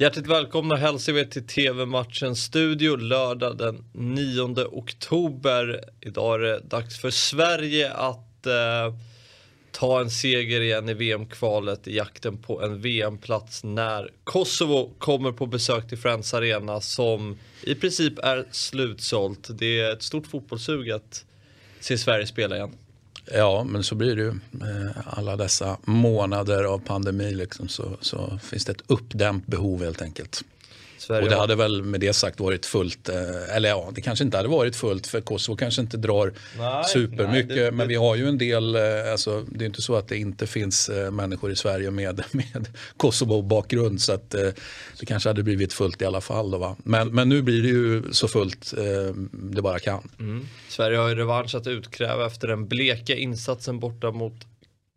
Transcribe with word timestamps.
Hjärtligt 0.00 0.26
välkomna 0.26 0.76
hälsar 0.76 1.12
vi 1.12 1.26
till 1.26 1.46
TV-matchen 1.46 2.36
Studio 2.36 2.96
lördag 2.96 3.58
den 3.58 3.84
9 3.92 4.64
oktober. 4.64 5.84
Idag 6.00 6.34
är 6.34 6.38
det 6.38 6.60
dags 6.60 7.00
för 7.00 7.10
Sverige 7.10 7.92
att 7.92 8.46
eh, 8.46 8.94
ta 9.70 10.00
en 10.00 10.10
seger 10.10 10.60
igen 10.60 10.88
i 10.88 10.94
VM-kvalet 10.94 11.88
i 11.88 11.96
jakten 11.96 12.38
på 12.38 12.62
en 12.62 12.80
VM-plats 12.80 13.64
när 13.64 14.10
Kosovo 14.24 14.90
kommer 14.98 15.32
på 15.32 15.46
besök 15.46 15.88
till 15.88 15.98
Friends 15.98 16.34
Arena 16.34 16.80
som 16.80 17.38
i 17.62 17.74
princip 17.74 18.18
är 18.18 18.46
slutsålt. 18.50 19.48
Det 19.58 19.80
är 19.80 19.92
ett 19.92 20.02
stort 20.02 20.26
fotbollssug 20.26 20.90
att 20.90 21.24
se 21.80 21.98
Sverige 21.98 22.26
spela 22.26 22.56
igen. 22.56 22.72
Ja, 23.24 23.64
men 23.64 23.84
så 23.84 23.94
blir 23.94 24.16
det 24.16 24.22
ju. 24.22 24.28
Eh, 24.28 24.90
alla 25.06 25.36
dessa 25.36 25.76
månader 25.84 26.64
av 26.64 26.78
pandemi 26.78 27.34
liksom, 27.34 27.68
så, 27.68 27.96
så 28.00 28.38
finns 28.42 28.64
det 28.64 28.72
ett 28.72 28.82
uppdämt 28.86 29.46
behov 29.46 29.84
helt 29.84 30.02
enkelt. 30.02 30.44
Sverige 31.00 31.22
och 31.22 31.28
det 31.28 31.36
hade 31.36 31.56
väl 31.56 31.82
med 31.82 32.00
det 32.00 32.12
sagt 32.12 32.40
varit 32.40 32.66
fullt, 32.66 33.08
eh, 33.08 33.56
eller 33.56 33.68
ja 33.68 33.90
det 33.94 34.00
kanske 34.00 34.24
inte 34.24 34.36
hade 34.36 34.48
varit 34.48 34.76
fullt 34.76 35.06
för 35.06 35.20
Kosovo 35.20 35.56
kanske 35.56 35.80
inte 35.80 35.96
drar 35.96 36.32
nej, 36.58 36.84
supermycket. 36.84 37.48
Nej, 37.48 37.64
det, 37.64 37.72
men 37.72 37.88
vi 37.88 37.94
har 37.94 38.16
ju 38.16 38.28
en 38.28 38.38
del, 38.38 38.74
eh, 38.74 38.82
alltså, 39.12 39.44
det 39.48 39.64
är 39.64 39.66
inte 39.66 39.82
så 39.82 39.96
att 39.96 40.08
det 40.08 40.16
inte 40.16 40.46
finns 40.46 40.88
eh, 40.88 41.10
människor 41.10 41.50
i 41.50 41.56
Sverige 41.56 41.90
med, 41.90 42.22
med 42.30 42.68
Kosovo-bakgrund 42.96 44.00
så 44.00 44.12
att 44.12 44.30
det 44.30 45.06
kanske 45.06 45.28
hade 45.28 45.42
blivit 45.42 45.72
fullt 45.72 46.02
i 46.02 46.04
alla 46.04 46.20
fall. 46.20 46.50
Då, 46.50 46.58
va? 46.58 46.76
Men, 46.84 47.08
men 47.08 47.28
nu 47.28 47.42
blir 47.42 47.62
det 47.62 47.68
ju 47.68 48.02
så 48.12 48.28
fullt 48.28 48.74
det 49.32 49.62
bara 49.62 49.78
kan. 49.78 50.08
Mm. 50.18 50.48
Sverige 50.68 50.98
har 50.98 51.08
ju 51.08 51.14
revansch 51.14 51.54
att 51.54 51.66
utkräva 51.66 52.26
efter 52.26 52.48
den 52.48 52.68
bleka 52.68 53.14
insatsen 53.14 53.78
borta 53.78 54.10
mot 54.10 54.49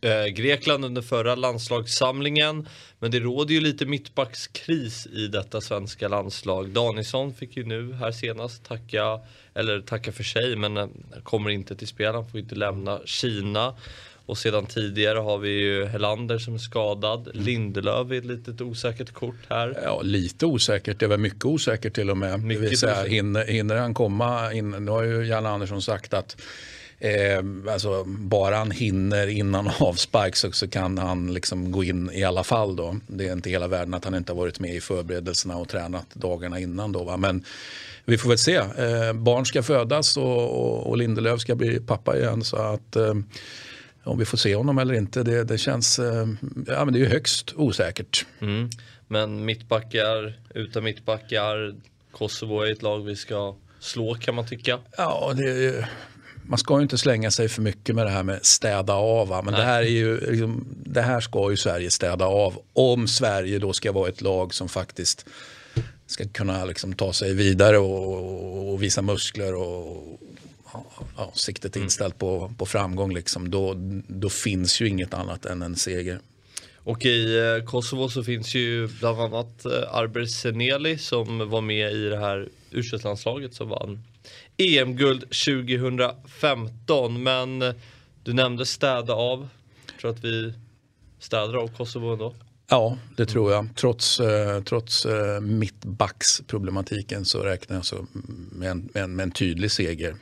eh, 0.00 0.26
Grekland 0.26 0.84
under 0.84 1.02
förra 1.02 1.34
landslagssamlingen. 1.34 2.68
Men 2.98 3.10
det 3.10 3.20
råder 3.20 3.54
ju 3.54 3.60
lite 3.60 3.86
mittbackskris 3.86 5.06
i 5.06 5.26
detta 5.26 5.60
svenska 5.60 6.08
landslag. 6.08 6.68
Danielsson 6.68 7.34
fick 7.34 7.56
ju 7.56 7.64
nu 7.64 7.92
här 7.92 8.12
senast 8.12 8.64
tacka, 8.64 9.20
eller 9.54 9.80
tacka 9.80 10.12
för 10.12 10.24
sig, 10.24 10.56
men 10.56 10.76
eh, 10.76 10.86
kommer 11.22 11.50
inte 11.50 11.76
till 11.76 11.88
spel. 11.88 12.14
Han 12.14 12.30
får 12.30 12.40
inte 12.40 12.54
lämna 12.54 13.00
Kina. 13.04 13.74
Och 14.28 14.38
sedan 14.38 14.66
tidigare 14.66 15.18
har 15.18 15.38
vi 15.38 15.50
ju 15.50 15.84
Helander 15.84 16.38
som 16.38 16.54
är 16.54 16.58
skadad. 16.58 17.28
Mm. 17.28 17.44
Lindelöf 17.44 18.10
är 18.10 18.14
ett 18.14 18.24
litet 18.24 18.60
osäkert 18.60 19.12
kort 19.12 19.34
här. 19.48 19.80
Ja, 19.84 20.00
lite 20.02 20.46
osäkert. 20.46 21.00
Det 21.00 21.06
väl 21.06 21.20
mycket 21.20 21.44
osäkert 21.44 21.94
till 21.94 22.10
och 22.10 22.16
med. 22.16 22.40
Mycket 22.40 22.62
det 22.62 22.68
vill 22.68 22.78
säga, 22.78 23.04
hinner, 23.04 23.44
hinner 23.44 23.76
han 23.76 23.94
komma? 23.94 24.52
In, 24.52 24.70
nu 24.70 24.90
har 24.90 25.02
ju 25.02 25.26
Jan 25.26 25.46
Andersson 25.46 25.82
sagt 25.82 26.14
att 26.14 26.36
Eh, 27.00 27.72
alltså, 27.72 28.04
bara 28.04 28.56
han 28.56 28.70
hinner 28.70 29.26
innan 29.26 29.70
avspark 29.78 30.36
så, 30.36 30.52
så 30.52 30.68
kan 30.68 30.98
han 30.98 31.34
liksom 31.34 31.72
gå 31.72 31.84
in 31.84 32.10
i 32.12 32.24
alla 32.24 32.44
fall. 32.44 32.76
Då. 32.76 32.96
Det 33.06 33.28
är 33.28 33.32
inte 33.32 33.50
hela 33.50 33.68
världen 33.68 33.94
att 33.94 34.04
han 34.04 34.14
inte 34.14 34.32
har 34.32 34.38
varit 34.38 34.60
med 34.60 34.74
i 34.74 34.80
förberedelserna 34.80 35.56
och 35.56 35.68
tränat 35.68 36.14
dagarna 36.14 36.60
innan. 36.60 36.92
Då, 36.92 37.04
va? 37.04 37.16
Men 37.16 37.44
vi 38.04 38.18
får 38.18 38.28
väl 38.28 38.38
se. 38.38 38.56
Eh, 38.56 39.12
barn 39.12 39.46
ska 39.46 39.62
födas 39.62 40.16
och, 40.16 40.64
och, 40.64 40.86
och 40.86 40.96
Lindelöf 40.96 41.40
ska 41.40 41.54
bli 41.54 41.80
pappa 41.80 42.18
igen. 42.18 42.44
Så 42.44 42.56
att 42.56 42.96
eh, 42.96 43.14
om 44.04 44.18
vi 44.18 44.24
får 44.24 44.38
se 44.38 44.54
honom 44.54 44.78
eller 44.78 44.94
inte, 44.94 45.22
det, 45.22 45.44
det 45.44 45.58
känns 45.58 45.98
eh, 45.98 46.26
ja, 46.66 46.84
men 46.84 46.94
det 46.94 47.02
är 47.02 47.06
högst 47.06 47.52
osäkert. 47.56 48.26
Mm. 48.40 48.70
Men 49.06 49.44
mittbackar, 49.44 50.38
utan 50.54 50.84
mittbackar, 50.84 51.74
Kosovo 52.10 52.60
är 52.60 52.72
ett 52.72 52.82
lag 52.82 53.04
vi 53.04 53.16
ska 53.16 53.54
slå 53.80 54.14
kan 54.14 54.34
man 54.34 54.46
tycka. 54.46 54.78
Ja, 54.96 55.32
det, 55.36 55.88
man 56.48 56.58
ska 56.58 56.76
ju 56.76 56.82
inte 56.82 56.98
slänga 56.98 57.30
sig 57.30 57.48
för 57.48 57.62
mycket 57.62 57.94
med 57.94 58.06
det 58.06 58.10
här 58.10 58.22
med 58.22 58.46
städa 58.46 58.94
av. 58.94 59.44
Men 59.44 59.54
det 59.54 59.62
här, 59.62 59.82
är 59.82 59.86
ju, 59.86 60.20
liksom, 60.20 60.64
det 60.84 61.02
här 61.02 61.20
ska 61.20 61.50
ju 61.50 61.56
Sverige 61.56 61.90
städa 61.90 62.24
av. 62.24 62.62
Om 62.72 63.08
Sverige 63.08 63.58
då 63.58 63.72
ska 63.72 63.92
vara 63.92 64.08
ett 64.08 64.20
lag 64.20 64.54
som 64.54 64.68
faktiskt 64.68 65.26
ska 66.06 66.28
kunna 66.28 66.64
liksom 66.64 66.92
ta 66.92 67.12
sig 67.12 67.34
vidare 67.34 67.78
och, 67.78 68.72
och 68.72 68.82
visa 68.82 69.02
muskler 69.02 69.54
och 69.54 70.20
ja, 71.16 71.30
siktet 71.34 71.76
mm. 71.76 71.84
inställt 71.84 72.18
på, 72.18 72.52
på 72.58 72.66
framgång. 72.66 73.14
Liksom, 73.14 73.50
då, 73.50 73.74
då 74.06 74.28
finns 74.28 74.80
ju 74.80 74.88
inget 74.88 75.14
annat 75.14 75.46
än 75.46 75.62
en 75.62 75.76
seger. 75.76 76.20
Och 76.76 77.06
i 77.06 77.38
eh, 77.38 77.64
Kosovo 77.64 78.08
så 78.08 78.22
finns 78.24 78.54
ju 78.54 78.88
bland 79.00 79.20
annat 79.20 79.64
eh, 79.64 79.94
Arber 79.94 80.24
Seneli 80.24 80.98
som 80.98 81.50
var 81.50 81.60
med 81.60 81.92
i 81.92 82.08
det 82.08 82.18
här 82.18 82.48
u 82.70 82.82
landslaget 83.04 83.54
som 83.54 83.68
vann 83.68 84.02
EM-guld 84.56 85.20
2015. 85.20 87.22
Men 87.22 87.62
eh, 87.62 87.74
du 88.22 88.32
nämnde 88.32 88.66
städa 88.66 89.12
av. 89.12 89.48
Jag 89.86 90.00
tror 90.00 90.10
att 90.10 90.24
vi 90.24 90.54
städar 91.18 91.54
av 91.54 91.68
Kosovo 91.68 92.12
ändå. 92.12 92.34
Ja, 92.70 92.98
det 93.16 93.26
tror 93.26 93.52
jag. 93.52 93.68
Trots, 93.74 94.20
eh, 94.20 94.62
trots 94.62 95.06
eh, 95.06 95.40
mittbacksproblematiken 95.40 97.24
så 97.24 97.42
räknar 97.42 97.76
jag 97.76 97.84
så 97.84 98.06
med, 98.52 98.70
en, 98.70 98.90
med, 98.94 99.02
en, 99.02 99.16
med 99.16 99.22
en 99.22 99.30
tydlig 99.30 99.70
seger. 99.70 100.16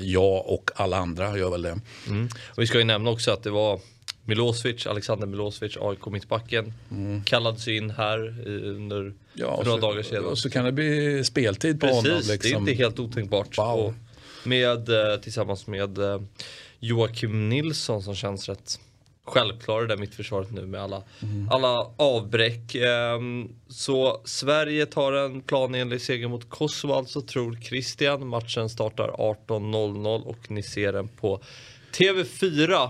Jag 0.00 0.46
och 0.46 0.70
alla 0.74 0.96
andra 0.96 1.38
gör 1.38 1.50
väl 1.50 1.62
det. 1.62 1.80
Mm. 2.08 2.28
Och 2.48 2.62
vi 2.62 2.66
ska 2.66 2.78
ju 2.78 2.84
nämna 2.84 3.10
också 3.10 3.30
att 3.30 3.42
det 3.42 3.50
var 3.50 3.80
Milosevic, 4.24 4.86
Alexander 4.86 5.26
Milosevic, 5.26 5.76
AIK 5.80 6.06
mittbacken, 6.06 6.72
mm. 6.90 7.24
kallades 7.24 7.68
in 7.68 7.90
här 7.90 8.48
under 8.48 9.12
ja, 9.34 9.62
några 9.64 9.80
så, 9.80 9.86
dagar 9.86 10.02
sedan. 10.02 10.24
Och 10.24 10.38
så 10.38 10.50
kan 10.50 10.64
det 10.64 10.72
bli 10.72 11.24
speltid 11.24 11.80
på 11.80 11.86
Precis, 11.86 12.04
honom. 12.04 12.16
Liksom. 12.16 12.28
det 12.28 12.32
är 12.32 12.48
liksom. 12.48 12.68
inte 12.68 12.82
helt 12.82 12.98
otänkbart. 12.98 13.58
Wow. 13.58 13.94
med, 14.44 14.88
eh, 14.88 15.20
tillsammans 15.20 15.66
med 15.66 15.98
eh, 15.98 16.20
Joakim 16.80 17.48
Nilsson 17.48 18.02
som 18.02 18.14
känns 18.14 18.48
rätt 18.48 18.78
självklara 19.24 19.86
där 19.86 19.96
mittförsvaret 19.96 20.50
nu 20.50 20.66
med 20.66 20.82
alla, 20.82 21.02
mm. 21.22 21.48
alla 21.50 21.90
avbräck. 21.96 22.74
Ehm, 22.74 23.48
så 23.68 24.20
Sverige 24.24 24.86
tar 24.86 25.12
en 25.12 25.40
planenlig 25.42 26.00
seger 26.00 26.28
mot 26.28 26.50
Kosovo 26.50 26.92
alltså 26.92 27.22
tror 27.22 27.58
Christian. 27.62 28.26
Matchen 28.26 28.68
startar 28.68 29.08
18.00 29.08 30.22
och 30.22 30.50
ni 30.50 30.62
ser 30.62 30.92
den 30.92 31.08
på 31.08 31.40
TV4. 31.92 32.88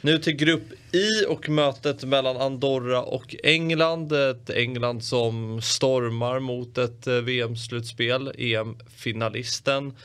Nu 0.00 0.18
till 0.18 0.36
grupp 0.36 0.72
I 0.92 1.26
och 1.28 1.48
mötet 1.48 2.04
mellan 2.04 2.36
Andorra 2.36 3.02
och 3.02 3.36
England. 3.42 4.12
Ett 4.12 4.50
England 4.50 5.04
som 5.04 5.62
stormar 5.62 6.40
mot 6.40 6.78
ett 6.78 7.06
eh, 7.06 7.14
VM-slutspel, 7.14 8.32
EM-finalisten. 8.38 9.96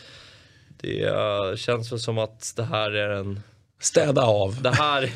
Det 0.82 1.04
eh, 1.04 1.56
känns 1.56 1.92
väl 1.92 2.00
som 2.00 2.18
att 2.18 2.54
det 2.56 2.64
här 2.64 2.92
är 2.92 3.10
en 3.10 3.42
Städa 3.84 4.22
av. 4.22 4.62
Det 4.62 4.72
här... 4.72 5.10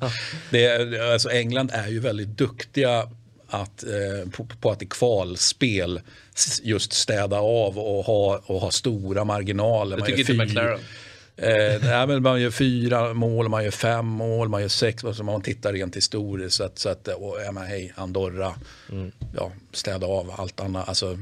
det 0.50 0.64
är, 0.64 1.12
alltså 1.12 1.30
England 1.30 1.70
är 1.72 1.88
ju 1.88 2.00
väldigt 2.00 2.28
duktiga 2.28 3.08
att, 3.48 3.84
eh, 3.84 4.30
på, 4.30 4.46
på, 4.60 4.70
att 4.70 4.82
i 4.82 4.86
kvalspel 4.86 6.00
just 6.62 6.92
städa 6.92 7.36
av 7.38 7.78
och 7.78 8.04
ha, 8.04 8.42
och 8.46 8.60
ha 8.60 8.70
stora 8.70 9.24
marginaler. 9.24 9.98
Jag 9.98 10.06
tycker 10.06 10.20
inte 10.20 10.44
McLaren. 10.44 10.80
Eh, 11.40 11.82
nej, 11.82 12.06
men 12.06 12.22
man 12.22 12.40
gör 12.40 12.50
fyra 12.50 13.14
mål, 13.14 13.48
man 13.48 13.64
gör 13.64 13.70
fem 13.70 14.06
mål, 14.06 14.48
man 14.48 14.60
gör 14.60 14.68
sex. 14.68 15.04
Alltså 15.04 15.22
man 15.22 15.42
tittar 15.42 15.72
rent 15.72 15.96
historiskt. 15.96 16.56
Så 16.56 16.64
att, 16.64 16.78
så 16.78 16.88
att 16.88 17.08
och, 17.08 17.36
ja, 17.46 17.52
men, 17.52 17.66
hej, 17.66 17.92
Andorra, 17.96 18.54
mm. 18.90 19.12
ja, 19.36 19.52
städa 19.72 20.06
av 20.06 20.34
allt 20.36 20.60
annat. 20.60 20.88
Alltså, 20.88 21.18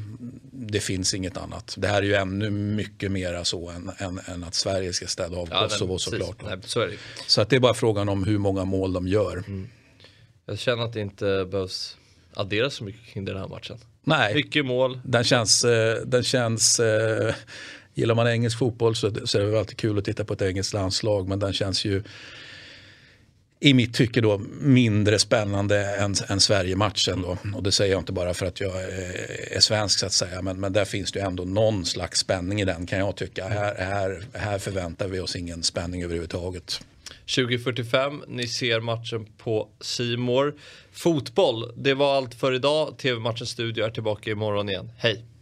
det 0.52 0.80
finns 0.80 1.14
inget 1.14 1.36
annat. 1.36 1.74
Det 1.78 1.88
här 1.88 2.02
är 2.02 2.06
ju 2.06 2.14
ännu 2.14 2.50
mycket 2.50 3.12
mera 3.12 3.44
så 3.44 3.70
än, 3.70 3.90
än, 3.98 4.20
än 4.26 4.44
att 4.44 4.54
Sverige 4.54 4.92
ska 4.92 5.06
städa 5.06 5.36
av 5.36 5.48
ja, 5.50 5.62
Kosovo 5.62 5.98
såklart. 5.98 6.42
Nej, 6.44 6.58
så, 6.64 6.80
är 6.80 6.86
det. 6.86 6.96
så 7.26 7.40
att 7.40 7.50
det 7.50 7.56
är 7.56 7.60
bara 7.60 7.74
frågan 7.74 8.08
om 8.08 8.24
hur 8.24 8.38
många 8.38 8.64
mål 8.64 8.92
de 8.92 9.08
gör. 9.08 9.32
Mm. 9.46 9.68
Jag 10.46 10.58
känner 10.58 10.82
att 10.82 10.92
det 10.92 11.00
inte 11.00 11.46
behövs 11.50 11.96
addera 12.34 12.70
så 12.70 12.84
mycket 12.84 13.06
kring 13.06 13.24
den 13.24 13.36
här 13.36 13.48
matchen. 13.48 13.78
Nej, 14.04 14.34
mycket 14.34 14.66
mål. 14.66 15.00
Den 15.04 15.24
känns, 15.24 15.64
eh, 15.64 15.96
den 16.06 16.22
känns 16.22 16.80
eh, 16.80 17.34
Gillar 17.96 18.14
man 18.14 18.28
engelsk 18.28 18.58
fotboll 18.58 18.96
så, 18.96 19.26
så 19.26 19.38
är 19.38 19.42
det 19.42 19.58
alltid 19.58 19.76
kul 19.76 19.98
att 19.98 20.04
titta 20.04 20.24
på 20.24 20.32
ett 20.32 20.42
engelskt 20.42 20.74
landslag 20.74 21.28
men 21.28 21.38
den 21.38 21.52
känns 21.52 21.84
ju 21.84 22.02
i 23.60 23.74
mitt 23.74 23.94
tycke 23.94 24.20
då 24.20 24.38
mindre 24.60 25.18
spännande 25.18 25.96
än, 25.96 26.14
än 26.28 26.40
Sverige-matchen. 26.40 27.22
Då. 27.22 27.38
Och 27.54 27.62
det 27.62 27.72
säger 27.72 27.92
jag 27.92 28.00
inte 28.00 28.12
bara 28.12 28.34
för 28.34 28.46
att 28.46 28.60
jag 28.60 28.82
är, 28.82 29.56
är 29.56 29.60
svensk 29.60 29.98
så 29.98 30.06
att 30.06 30.12
säga. 30.12 30.42
Men, 30.42 30.60
men 30.60 30.72
där 30.72 30.84
finns 30.84 31.12
det 31.12 31.18
ju 31.18 31.26
ändå 31.26 31.44
någon 31.44 31.84
slags 31.84 32.20
spänning 32.20 32.60
i 32.60 32.64
den 32.64 32.86
kan 32.86 32.98
jag 32.98 33.16
tycka. 33.16 33.48
Här, 33.48 33.74
här, 33.78 34.22
här 34.32 34.58
förväntar 34.58 35.08
vi 35.08 35.20
oss 35.20 35.36
ingen 35.36 35.62
spänning 35.62 36.04
överhuvudtaget. 36.04 36.80
2045, 37.36 38.22
ni 38.28 38.46
ser 38.46 38.80
matchen 38.80 39.26
på 39.38 39.68
Simor. 39.80 40.54
Fotboll, 40.92 41.72
det 41.76 41.94
var 41.94 42.16
allt 42.16 42.34
för 42.34 42.52
idag. 42.52 42.98
TV-matchens 42.98 43.50
studio 43.50 43.84
är 43.84 43.90
tillbaka 43.90 44.30
imorgon 44.30 44.68
igen. 44.68 44.90
Hej! 44.98 45.35